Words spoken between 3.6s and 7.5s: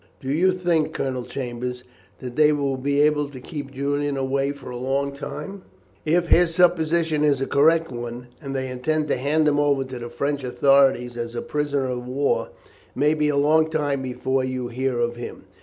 Julian away for a long time?" "If his supposition is a